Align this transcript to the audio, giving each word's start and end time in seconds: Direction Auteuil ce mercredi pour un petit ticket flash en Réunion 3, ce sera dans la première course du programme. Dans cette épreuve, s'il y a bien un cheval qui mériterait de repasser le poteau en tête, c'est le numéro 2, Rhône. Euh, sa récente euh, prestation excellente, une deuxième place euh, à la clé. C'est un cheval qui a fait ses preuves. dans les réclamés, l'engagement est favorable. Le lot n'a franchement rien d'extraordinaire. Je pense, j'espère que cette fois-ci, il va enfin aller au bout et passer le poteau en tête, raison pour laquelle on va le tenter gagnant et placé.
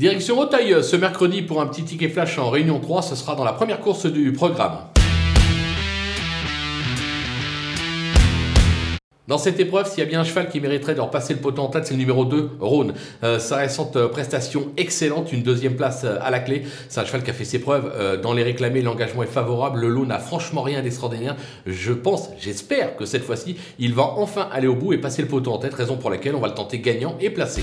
Direction 0.00 0.38
Auteuil 0.38 0.82
ce 0.82 0.96
mercredi 0.96 1.42
pour 1.42 1.60
un 1.60 1.66
petit 1.66 1.84
ticket 1.84 2.08
flash 2.08 2.38
en 2.38 2.48
Réunion 2.48 2.80
3, 2.80 3.02
ce 3.02 3.14
sera 3.14 3.34
dans 3.34 3.44
la 3.44 3.52
première 3.52 3.80
course 3.80 4.06
du 4.06 4.32
programme. 4.32 4.78
Dans 9.28 9.36
cette 9.36 9.60
épreuve, 9.60 9.86
s'il 9.86 9.98
y 9.98 10.02
a 10.02 10.06
bien 10.06 10.20
un 10.20 10.24
cheval 10.24 10.48
qui 10.48 10.58
mériterait 10.58 10.94
de 10.94 11.02
repasser 11.02 11.34
le 11.34 11.40
poteau 11.40 11.60
en 11.60 11.68
tête, 11.68 11.84
c'est 11.86 11.92
le 11.92 11.98
numéro 11.98 12.24
2, 12.24 12.52
Rhône. 12.60 12.94
Euh, 13.24 13.38
sa 13.38 13.56
récente 13.56 13.94
euh, 13.96 14.08
prestation 14.08 14.72
excellente, 14.78 15.34
une 15.34 15.42
deuxième 15.42 15.76
place 15.76 16.04
euh, 16.04 16.16
à 16.22 16.30
la 16.30 16.40
clé. 16.40 16.62
C'est 16.88 17.00
un 17.00 17.04
cheval 17.04 17.22
qui 17.22 17.28
a 17.28 17.34
fait 17.34 17.44
ses 17.44 17.58
preuves. 17.58 17.92
dans 18.22 18.32
les 18.32 18.42
réclamés, 18.42 18.80
l'engagement 18.80 19.22
est 19.22 19.26
favorable. 19.26 19.80
Le 19.80 19.88
lot 19.88 20.06
n'a 20.06 20.18
franchement 20.18 20.62
rien 20.62 20.80
d'extraordinaire. 20.80 21.36
Je 21.66 21.92
pense, 21.92 22.30
j'espère 22.40 22.96
que 22.96 23.04
cette 23.04 23.22
fois-ci, 23.22 23.56
il 23.78 23.92
va 23.92 24.14
enfin 24.16 24.48
aller 24.50 24.66
au 24.66 24.76
bout 24.76 24.94
et 24.94 24.98
passer 24.98 25.20
le 25.20 25.28
poteau 25.28 25.52
en 25.52 25.58
tête, 25.58 25.74
raison 25.74 25.98
pour 25.98 26.08
laquelle 26.08 26.34
on 26.36 26.40
va 26.40 26.48
le 26.48 26.54
tenter 26.54 26.78
gagnant 26.78 27.18
et 27.20 27.28
placé. 27.28 27.60